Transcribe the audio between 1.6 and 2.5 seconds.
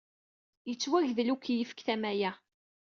deg tama-a.